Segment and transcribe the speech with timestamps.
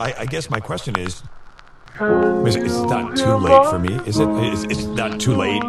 [0.00, 1.22] I, I guess my question is,
[2.46, 4.28] is it- it's not too late for me, is it?
[4.52, 5.62] Is, it's not too late,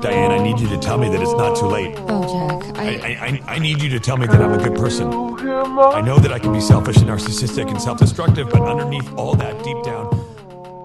[0.00, 0.32] Diane.
[0.32, 1.94] I need you to tell me that it's not too late.
[2.08, 2.88] Oh, Jack, I, I.
[2.88, 5.06] I, I- I need you to tell me that I'm a good person.
[5.12, 9.62] I know that I can be selfish and narcissistic and self-destructive, but underneath all that,
[9.62, 10.06] deep down,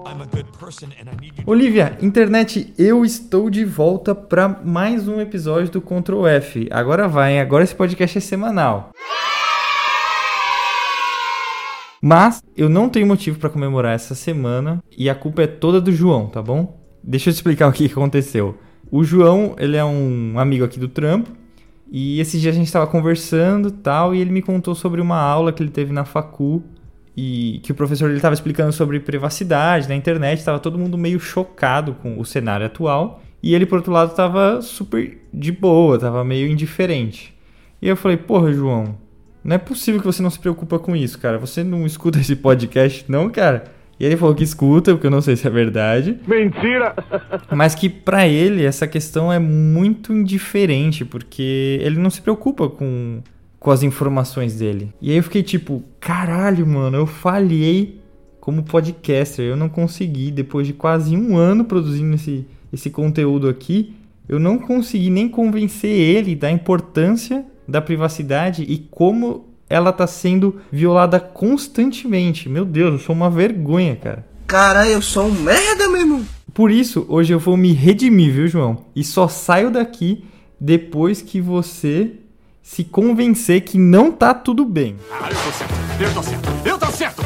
[0.06, 1.44] I'm a good person, and I need you.
[1.46, 6.68] Olivia, internet, eu estou de volta para mais um episódio do Ctrl F.
[6.70, 7.40] Agora vai, hein?
[7.40, 8.90] agora esse podcast é semanal.
[12.04, 15.92] Mas eu não tenho motivo para comemorar essa semana e a culpa é toda do
[15.92, 16.80] João, tá bom?
[17.00, 18.58] Deixa eu te explicar o que aconteceu.
[18.90, 21.30] O João, ele é um amigo aqui do trampo
[21.88, 25.52] e esses dias a gente estava conversando tal e ele me contou sobre uma aula
[25.52, 26.64] que ele teve na facul
[27.16, 31.20] e que o professor ele estava explicando sobre privacidade na internet, estava todo mundo meio
[31.20, 36.24] chocado com o cenário atual e ele por outro lado estava super de boa, estava
[36.24, 37.32] meio indiferente.
[37.80, 38.96] E eu falei, porra, João,
[39.44, 41.38] não é possível que você não se preocupa com isso, cara.
[41.38, 43.64] Você não escuta esse podcast, não, cara?
[43.98, 46.18] E ele falou que escuta, porque eu não sei se é verdade.
[46.26, 46.94] Mentira!
[47.50, 53.20] Mas que pra ele essa questão é muito indiferente, porque ele não se preocupa com,
[53.60, 54.92] com as informações dele.
[55.00, 58.00] E aí eu fiquei tipo, caralho, mano, eu falhei
[58.40, 59.44] como podcaster.
[59.44, 63.94] Eu não consegui, depois de quase um ano produzindo esse, esse conteúdo aqui,
[64.28, 70.60] eu não consegui nem convencer ele da importância da privacidade e como ela tá sendo
[70.70, 72.48] violada constantemente.
[72.48, 74.26] Meu Deus, eu sou uma vergonha, cara.
[74.46, 76.26] Cara, eu sou um merda, meu irmão.
[76.52, 78.84] Por isso, hoje eu vou me redimir, viu, João?
[78.94, 80.24] E só saio daqui
[80.60, 82.12] depois que você
[82.62, 84.96] se convencer que não tá tudo bem.
[85.10, 87.22] Ah, eu tô certo, eu tô certo, eu tô certo!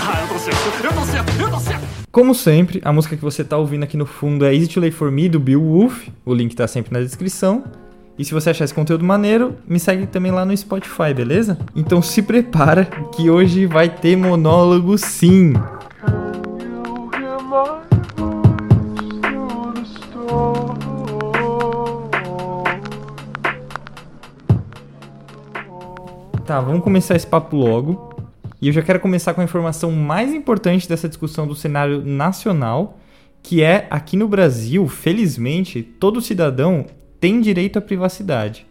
[0.00, 1.88] Ah, eu tô certo, eu tô certo, eu tô certo!
[2.12, 4.90] Como sempre, a música que você tá ouvindo aqui no fundo é Easy to Lay
[4.90, 6.08] For Me, do Bill Wolf.
[6.24, 7.64] O link tá sempre na descrição.
[8.18, 11.56] E se você achar esse conteúdo maneiro, me segue também lá no Spotify, beleza?
[11.76, 15.52] Então se prepara que hoje vai ter monólogo sim.
[26.44, 28.16] Tá, vamos começar esse papo logo.
[28.60, 32.98] E eu já quero começar com a informação mais importante dessa discussão do cenário nacional,
[33.44, 36.84] que é aqui no Brasil, felizmente, todo cidadão
[37.20, 38.66] tem direito à privacidade.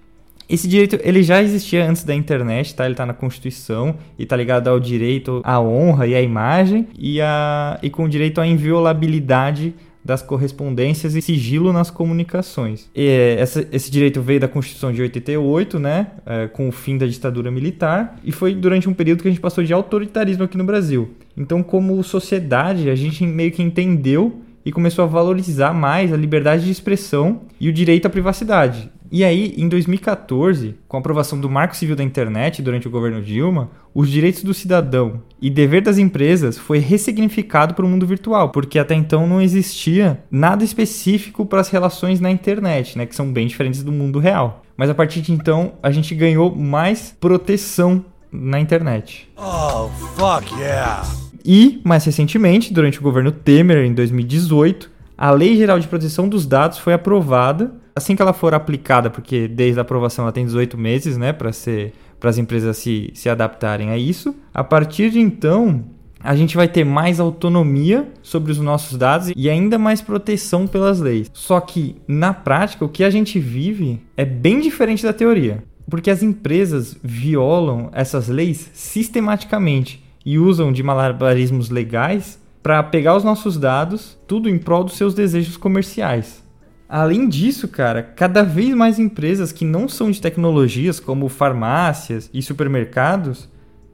[0.49, 2.85] Esse direito ele já existia antes da internet, tá?
[2.85, 7.19] Ele tá na Constituição e tá ligado ao direito à honra e à imagem e,
[7.19, 9.73] a, e com direito à inviolabilidade
[10.05, 12.89] das correspondências e sigilo nas comunicações.
[12.95, 17.05] E, essa- esse direito veio da Constituição de 88, né, é, com o fim da
[17.05, 20.63] ditadura militar, e foi durante um período que a gente passou de autoritarismo aqui no
[20.63, 21.09] Brasil.
[21.35, 26.65] Então, como sociedade, a gente meio que entendeu e começou a valorizar mais a liberdade
[26.65, 28.91] de expressão e o direito à privacidade.
[29.09, 33.21] E aí, em 2014, com a aprovação do Marco Civil da Internet durante o governo
[33.21, 38.49] Dilma, os direitos do cidadão e dever das empresas foi ressignificado para o mundo virtual,
[38.49, 43.31] porque até então não existia nada específico para as relações na internet, né, que são
[43.31, 44.63] bem diferentes do mundo real.
[44.75, 49.29] Mas a partir de então, a gente ganhou mais proteção na internet.
[49.37, 51.07] Oh, fuck yeah.
[51.47, 56.45] E, mais recentemente, durante o governo Temer, em 2018, a Lei Geral de Proteção dos
[56.45, 57.73] Dados foi aprovada.
[57.95, 61.53] Assim que ela for aplicada, porque desde a aprovação ela tem 18 meses, né, para
[61.53, 64.35] ser para as empresas se, se adaptarem a isso.
[64.53, 65.85] A partir de então,
[66.19, 70.99] a gente vai ter mais autonomia sobre os nossos dados e ainda mais proteção pelas
[70.99, 71.29] leis.
[71.31, 75.63] Só que, na prática, o que a gente vive é bem diferente da teoria.
[75.89, 83.23] Porque as empresas violam essas leis sistematicamente e usam de malabarismos legais para pegar os
[83.23, 86.43] nossos dados, tudo em prol dos seus desejos comerciais.
[86.89, 92.41] Além disso, cara, cada vez mais empresas que não são de tecnologias, como farmácias e
[92.41, 93.47] supermercados,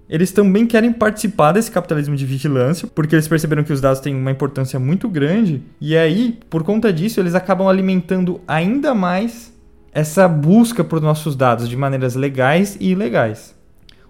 [0.10, 4.16] eles também querem participar desse capitalismo de vigilância, porque eles perceberam que os dados têm
[4.16, 9.54] uma importância muito grande, e aí, por conta disso, eles acabam alimentando ainda mais
[9.92, 13.54] essa busca por nossos dados de maneiras legais e ilegais.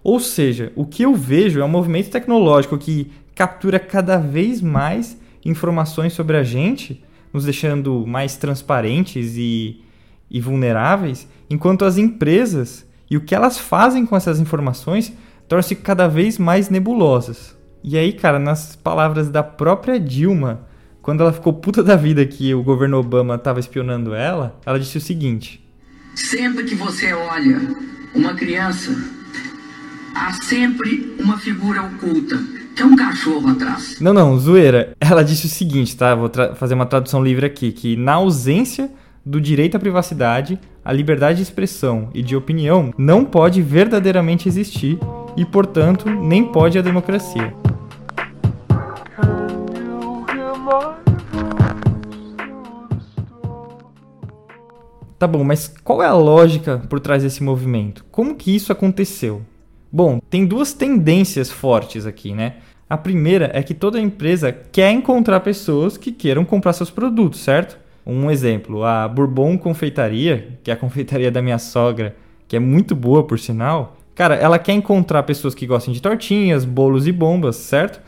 [0.03, 5.17] Ou seja, o que eu vejo é um movimento tecnológico que captura cada vez mais
[5.45, 9.81] informações sobre a gente, nos deixando mais transparentes e,
[10.29, 15.13] e vulneráveis, enquanto as empresas e o que elas fazem com essas informações
[15.47, 17.57] tornam-se cada vez mais nebulosas.
[17.83, 20.67] E aí, cara, nas palavras da própria Dilma,
[21.01, 24.97] quando ela ficou puta da vida que o governo Obama estava espionando ela, ela disse
[24.97, 25.63] o seguinte:
[26.15, 27.59] Sempre que você olha
[28.15, 28.95] uma criança,
[30.15, 32.37] há sempre uma figura oculta.
[32.75, 33.99] Tem um cachorro atrás.
[33.99, 34.95] Não, não, zoeira.
[34.99, 36.15] Ela disse o seguinte, tá?
[36.15, 38.91] Vou fazer uma tradução livre aqui, que na ausência
[39.25, 44.97] do direito à privacidade, a liberdade de expressão e de opinião não pode verdadeiramente existir
[45.37, 47.53] e, portanto, nem pode a democracia.
[55.17, 58.03] Tá bom, mas qual é a lógica por trás desse movimento?
[58.11, 59.41] Como que isso aconteceu?
[59.95, 62.55] Bom, tem duas tendências fortes aqui, né?
[62.89, 67.77] A primeira é que toda empresa quer encontrar pessoas que queiram comprar seus produtos, certo?
[68.03, 72.15] Um exemplo, a Bourbon Confeitaria, que é a confeitaria da minha sogra,
[72.47, 73.95] que é muito boa por sinal.
[74.15, 78.01] Cara, ela quer encontrar pessoas que gostem de tortinhas, bolos e bombas, certo?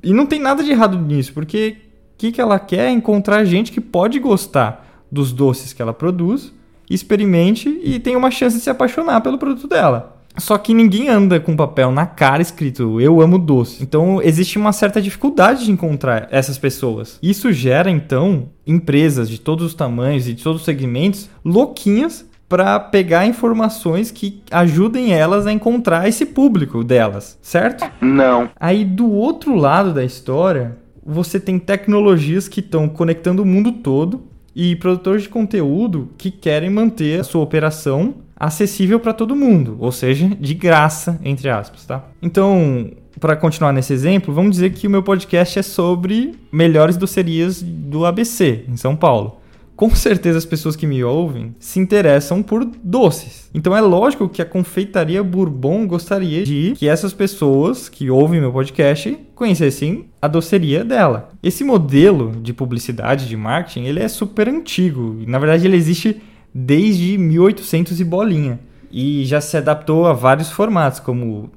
[0.00, 1.76] E não tem nada de errado nisso, porque
[2.14, 5.92] o que, que ela quer é encontrar gente que pode gostar dos doces que ela
[5.92, 6.54] produz,
[6.88, 10.11] experimente e tem uma chance de se apaixonar pelo produto dela.
[10.38, 13.82] Só que ninguém anda com papel na cara escrito eu amo doce.
[13.82, 17.18] Então existe uma certa dificuldade de encontrar essas pessoas.
[17.22, 22.78] Isso gera então empresas de todos os tamanhos e de todos os segmentos louquinhas para
[22.78, 27.90] pegar informações que ajudem elas a encontrar esse público delas, certo?
[27.98, 28.50] Não.
[28.60, 34.24] Aí do outro lado da história, você tem tecnologias que estão conectando o mundo todo
[34.54, 39.92] e produtores de conteúdo que querem manter a sua operação acessível para todo mundo, ou
[39.92, 42.04] seja, de graça, entre aspas, tá?
[42.20, 42.90] Então,
[43.20, 48.04] para continuar nesse exemplo, vamos dizer que o meu podcast é sobre melhores docerias do
[48.04, 49.36] ABC, em São Paulo.
[49.76, 53.48] Com certeza as pessoas que me ouvem se interessam por doces.
[53.54, 58.52] Então é lógico que a confeitaria Bourbon gostaria de que essas pessoas que ouvem meu
[58.52, 61.30] podcast conhecessem a doceria dela.
[61.42, 65.16] Esse modelo de publicidade, de marketing, ele é super antigo.
[65.26, 66.20] Na verdade, ele existe
[66.54, 68.60] desde 1800 e bolinha.
[68.90, 71.50] E já se adaptou a vários formatos, como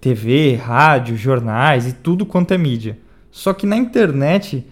[0.00, 2.98] TV, rádio, jornais e tudo quanto é mídia.
[3.30, 4.66] Só que na internet,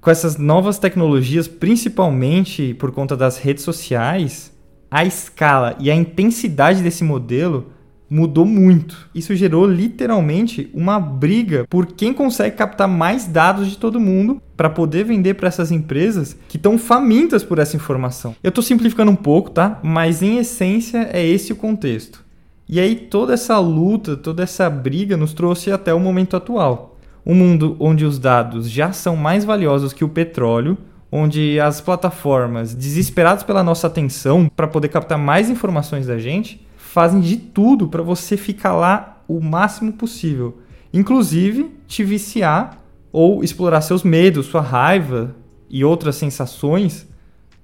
[0.00, 4.52] com essas novas tecnologias, principalmente por conta das redes sociais,
[4.90, 7.72] a escala e a intensidade desse modelo
[8.08, 9.08] mudou muito.
[9.14, 14.70] Isso gerou literalmente uma briga por quem consegue captar mais dados de todo mundo para
[14.70, 18.34] poder vender para essas empresas que estão famintas por essa informação.
[18.42, 19.78] Eu estou simplificando um pouco, tá?
[19.82, 22.24] Mas em essência é esse o contexto.
[22.68, 26.98] E aí toda essa luta, toda essa briga nos trouxe até o momento atual.
[27.24, 30.78] Um mundo onde os dados já são mais valiosos que o petróleo,
[31.10, 37.20] onde as plataformas, desesperadas pela nossa atenção para poder captar mais informações da gente, fazem
[37.20, 40.58] de tudo para você ficar lá o máximo possível,
[40.92, 45.34] inclusive te viciar ou explorar seus medos, sua raiva
[45.68, 47.06] e outras sensações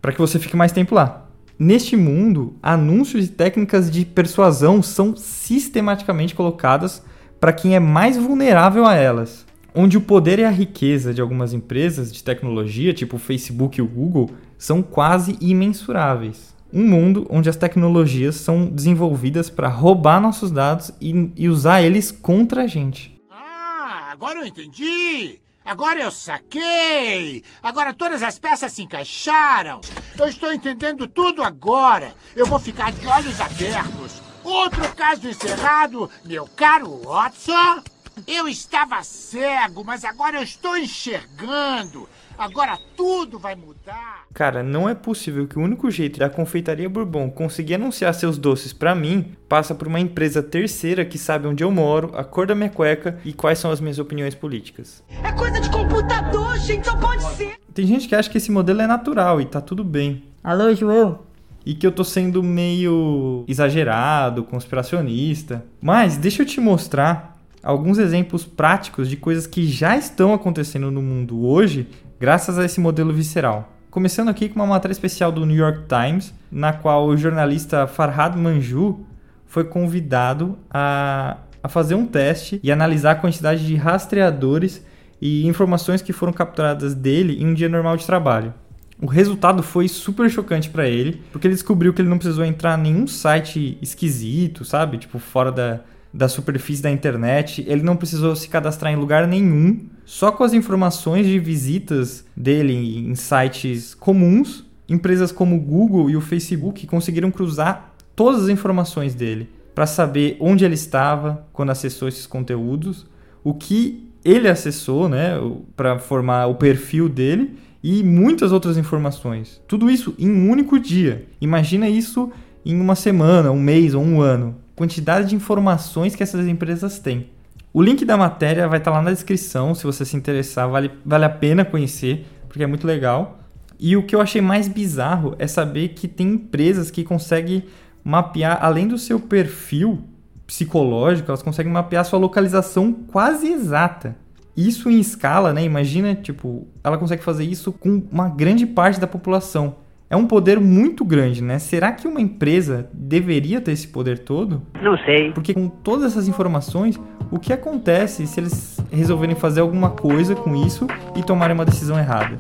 [0.00, 1.28] para que você fique mais tempo lá.
[1.58, 7.02] Neste mundo, anúncios e técnicas de persuasão são sistematicamente colocadas
[7.38, 9.46] para quem é mais vulnerável a elas.
[9.74, 13.82] Onde o poder e a riqueza de algumas empresas de tecnologia, tipo o Facebook e
[13.82, 16.51] o Google, são quase imensuráveis.
[16.72, 22.10] Um mundo onde as tecnologias são desenvolvidas para roubar nossos dados e, e usar eles
[22.10, 23.20] contra a gente.
[23.30, 25.38] Ah, agora eu entendi!
[25.64, 27.44] Agora eu saquei!
[27.62, 29.82] Agora todas as peças se encaixaram!
[30.18, 32.14] Eu estou entendendo tudo agora!
[32.34, 34.22] Eu vou ficar de olhos abertos!
[34.42, 37.82] Outro caso encerrado, meu caro Watson!
[38.26, 42.08] Eu estava cego, mas agora eu estou enxergando!
[42.38, 44.24] Agora tudo vai mudar!
[44.32, 48.72] Cara, não é possível que o único jeito da confeitaria Bourbon conseguir anunciar seus doces
[48.72, 52.54] para mim passa por uma empresa terceira que sabe onde eu moro, a cor da
[52.54, 55.02] minha cueca e quais são as minhas opiniões políticas.
[55.22, 57.54] É coisa de computador, gente, só pode ser.
[57.74, 60.24] Tem gente que acha que esse modelo é natural e tá tudo bem.
[60.42, 61.20] Alô, João?
[61.64, 65.64] E que eu tô sendo meio exagerado, conspiracionista.
[65.80, 71.00] Mas deixa eu te mostrar alguns exemplos práticos de coisas que já estão acontecendo no
[71.00, 71.88] mundo hoje
[72.22, 73.76] graças a esse modelo visceral.
[73.90, 78.36] Começando aqui com uma matéria especial do New York Times, na qual o jornalista Farhad
[78.36, 79.00] Manju
[79.44, 84.86] foi convidado a, a fazer um teste e analisar a quantidade de rastreadores
[85.20, 88.54] e informações que foram capturadas dele em um dia normal de trabalho.
[89.00, 92.78] O resultado foi super chocante para ele, porque ele descobriu que ele não precisou entrar
[92.78, 94.96] em nenhum site esquisito, sabe?
[94.96, 95.80] Tipo, fora da,
[96.12, 97.64] da superfície da internet.
[97.66, 99.86] Ele não precisou se cadastrar em lugar nenhum.
[100.04, 106.16] Só com as informações de visitas dele em sites comuns, empresas como o Google e
[106.16, 112.08] o Facebook conseguiram cruzar todas as informações dele para saber onde ele estava quando acessou
[112.08, 113.06] esses conteúdos,
[113.42, 115.32] o que ele acessou, né,
[115.74, 119.60] para formar o perfil dele e muitas outras informações.
[119.66, 121.26] Tudo isso em um único dia.
[121.40, 122.30] Imagina isso
[122.64, 124.56] em uma semana, um mês ou um ano.
[124.74, 127.28] Quantidade de informações que essas empresas têm.
[127.72, 131.24] O link da matéria vai estar lá na descrição, se você se interessar, vale, vale
[131.24, 133.38] a pena conhecer, porque é muito legal.
[133.80, 137.64] E o que eu achei mais bizarro é saber que tem empresas que conseguem
[138.04, 140.04] mapear, além do seu perfil
[140.46, 144.16] psicológico, elas conseguem mapear sua localização quase exata.
[144.56, 145.64] Isso em escala, né?
[145.64, 149.76] Imagina, tipo, ela consegue fazer isso com uma grande parte da população.
[150.12, 151.58] É um poder muito grande, né?
[151.58, 154.60] Será que uma empresa deveria ter esse poder todo?
[154.82, 155.32] Não sei.
[155.32, 157.00] Porque com todas essas informações,
[157.30, 161.98] o que acontece se eles resolverem fazer alguma coisa com isso e tomarem uma decisão
[161.98, 162.38] errada?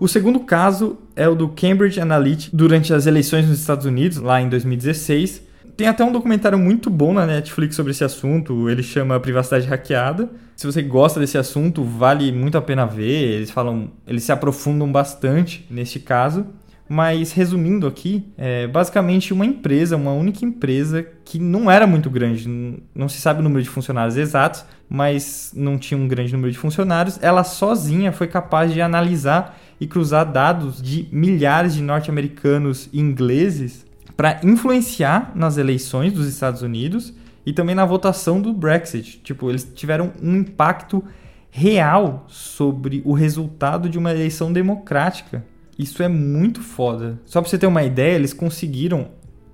[0.00, 4.40] O segundo caso é o do Cambridge Analytica durante as eleições nos Estados Unidos, lá
[4.40, 5.45] em 2016.
[5.76, 10.30] Tem até um documentário muito bom na Netflix sobre esse assunto, ele chama Privacidade Hackeada.
[10.56, 13.34] Se você gosta desse assunto, vale muito a pena ver.
[13.34, 16.46] Eles falam, eles se aprofundam bastante neste caso.
[16.88, 22.48] Mas resumindo aqui, é basicamente uma empresa, uma única empresa que não era muito grande,
[22.94, 26.56] não se sabe o número de funcionários exatos, mas não tinha um grande número de
[26.56, 27.18] funcionários.
[27.20, 33.85] Ela sozinha foi capaz de analisar e cruzar dados de milhares de norte-americanos e ingleses
[34.16, 37.12] para influenciar nas eleições dos Estados Unidos
[37.44, 39.20] e também na votação do Brexit.
[39.22, 41.04] Tipo, eles tiveram um impacto
[41.50, 45.44] real sobre o resultado de uma eleição democrática.
[45.78, 47.20] Isso é muito foda.
[47.24, 49.08] Só para você ter uma ideia, eles conseguiram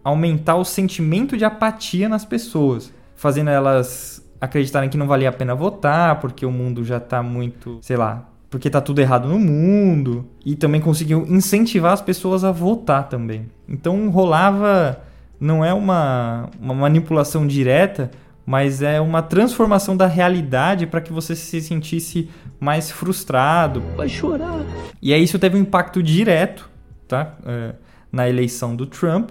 [0.04, 5.54] aumentar o sentimento de apatia nas pessoas, fazendo elas acreditarem que não valia a pena
[5.54, 10.24] votar, porque o mundo já tá muito, sei lá, porque tá tudo errado no mundo.
[10.46, 13.46] E também conseguiu incentivar as pessoas a votar também.
[13.68, 15.00] Então rolava.
[15.40, 18.12] Não é uma, uma manipulação direta,
[18.46, 22.30] mas é uma transformação da realidade para que você se sentisse
[22.60, 23.82] mais frustrado.
[23.96, 24.60] Vai chorar.
[25.02, 26.70] E aí isso teve um impacto direto
[27.12, 27.34] tá?
[27.44, 27.74] É,
[28.10, 29.30] na eleição do Trump,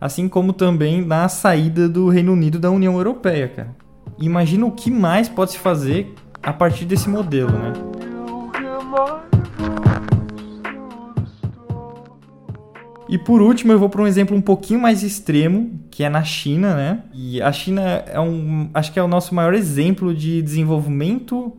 [0.00, 3.76] assim como também na saída do Reino Unido da União Europeia, cara.
[4.18, 7.72] Imagina o que mais pode se fazer a partir desse modelo, né?
[13.08, 16.24] E por último, eu vou para um exemplo um pouquinho mais extremo, que é na
[16.24, 17.02] China, né?
[17.14, 21.52] E a China é um, acho que é o nosso maior exemplo de desenvolvimento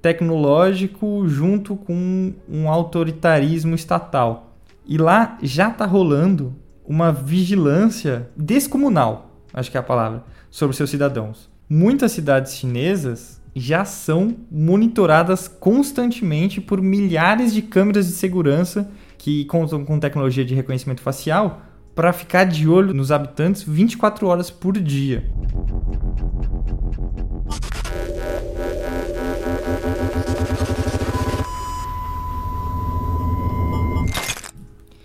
[0.00, 4.56] tecnológico junto com um autoritarismo estatal.
[4.86, 6.54] E lá já está rolando
[6.86, 11.50] uma vigilância descomunal, acho que é a palavra, sobre seus cidadãos.
[11.68, 18.90] Muitas cidades chinesas já são monitoradas constantemente por milhares de câmeras de segurança
[19.24, 21.62] que contam com tecnologia de reconhecimento facial
[21.94, 25.24] para ficar de olho nos habitantes 24 horas por dia.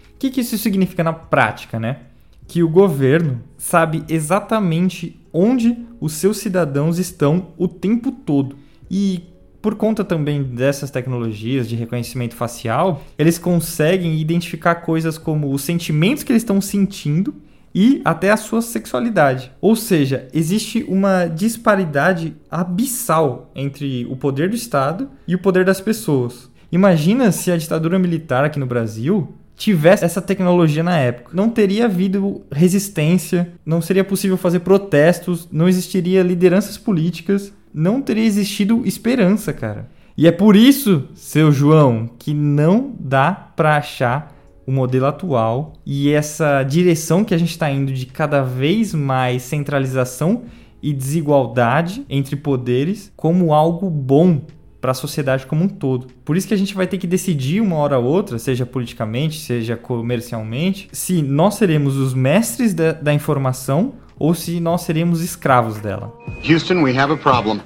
[0.09, 2.01] O que, que isso significa na prática, né?
[2.45, 8.57] Que o governo sabe exatamente onde os seus cidadãos estão o tempo todo.
[8.91, 9.28] E
[9.61, 16.23] por conta também dessas tecnologias de reconhecimento facial, eles conseguem identificar coisas como os sentimentos
[16.23, 17.33] que eles estão sentindo
[17.73, 19.51] e até a sua sexualidade.
[19.61, 25.81] Ou seja, existe uma disparidade abissal entre o poder do Estado e o poder das
[25.81, 26.49] pessoas.
[26.71, 31.31] Imagina se a ditadura militar aqui no Brasil tivesse essa tecnologia na época.
[31.33, 38.25] Não teria havido resistência, não seria possível fazer protestos, não existiria lideranças políticas não teria
[38.25, 39.89] existido esperança, cara.
[40.17, 44.35] E é por isso, seu João, que não dá para achar
[44.67, 49.41] o modelo atual e essa direção que a gente está indo de cada vez mais
[49.43, 50.43] centralização
[50.81, 54.41] e desigualdade entre poderes como algo bom
[54.79, 56.07] para a sociedade como um todo.
[56.23, 59.39] Por isso que a gente vai ter que decidir uma hora ou outra, seja politicamente,
[59.39, 65.79] seja comercialmente, se nós seremos os mestres da, da informação ou se nós seremos escravos
[65.79, 66.13] dela.
[66.47, 67.61] Houston, we have a problem.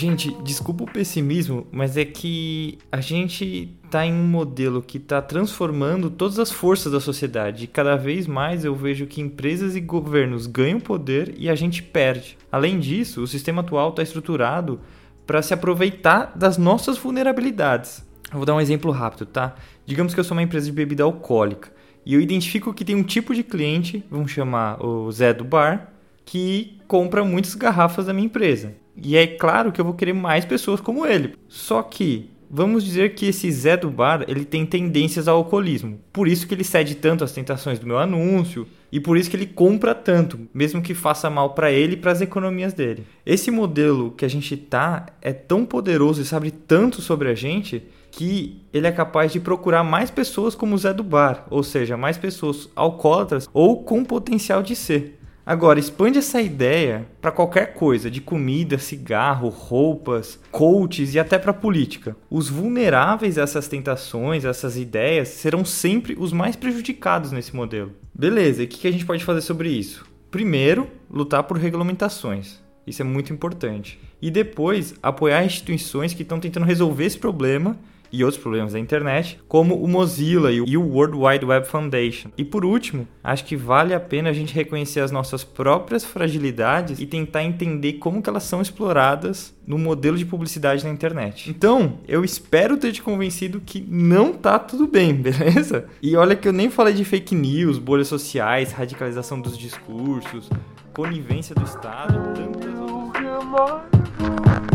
[0.00, 5.20] Gente, desculpa o pessimismo, mas é que a gente tá em um modelo que está
[5.20, 7.64] transformando todas as forças da sociedade.
[7.64, 11.82] E cada vez mais eu vejo que empresas e governos ganham poder e a gente
[11.82, 12.38] perde.
[12.50, 14.80] Além disso, o sistema atual está estruturado
[15.26, 18.02] para se aproveitar das nossas vulnerabilidades.
[18.32, 19.54] Vou dar um exemplo rápido, tá?
[19.84, 21.72] Digamos que eu sou uma empresa de bebida alcoólica
[22.04, 25.92] e eu identifico que tem um tipo de cliente, vamos chamar o Zé do bar,
[26.24, 28.74] que compra muitas garrafas da minha empresa.
[28.96, 31.34] E é claro que eu vou querer mais pessoas como ele.
[31.48, 36.00] Só que vamos dizer que esse Zé do bar, ele tem tendências ao alcoolismo.
[36.12, 39.36] Por isso que ele cede tanto às tentações do meu anúncio e por isso que
[39.36, 43.06] ele compra tanto, mesmo que faça mal para ele e para as economias dele.
[43.24, 47.82] Esse modelo que a gente tá é tão poderoso e sabe tanto sobre a gente
[48.10, 51.96] que ele é capaz de procurar mais pessoas como o Zé do Bar, ou seja,
[51.96, 55.20] mais pessoas alcoólatras ou com potencial de ser.
[55.44, 61.52] Agora, expande essa ideia para qualquer coisa, de comida, cigarro, roupas, coaches e até para
[61.52, 62.16] política.
[62.30, 67.92] Os vulneráveis a essas tentações, a essas ideias, serão sempre os mais prejudicados nesse modelo.
[68.14, 70.06] Beleza, e o que a gente pode fazer sobre isso?
[70.30, 72.60] Primeiro, lutar por regulamentações.
[72.86, 73.98] Isso é muito importante.
[74.22, 77.76] E depois, apoiar instituições que estão tentando resolver esse problema
[78.12, 82.30] e outros problemas da internet, como o Mozilla e o World Wide Web Foundation.
[82.36, 87.00] E por último, acho que vale a pena a gente reconhecer as nossas próprias fragilidades
[87.00, 91.48] e tentar entender como elas são exploradas no modelo de publicidade na internet.
[91.48, 95.86] Então, eu espero ter te convencido que não tá tudo bem, beleza?
[96.02, 100.50] E olha que eu nem falei de fake news, bolhas sociais, radicalização dos discursos,
[100.92, 104.69] conivência do Estado, tantas outras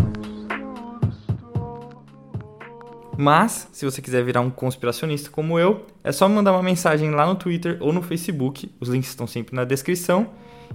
[3.17, 7.25] Mas, se você quiser virar um conspiracionista como eu, é só mandar uma mensagem lá
[7.25, 8.69] no Twitter ou no Facebook.
[8.79, 10.27] Os links estão sempre na descrição.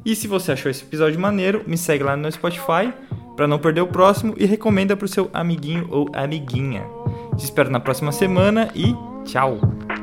[0.05, 2.93] E se você achou esse episódio maneiro, me segue lá no Spotify
[3.37, 6.85] para não perder o próximo e recomenda para o seu amiguinho ou amiguinha.
[7.37, 8.95] Te espero na próxima semana e
[9.25, 10.00] tchau!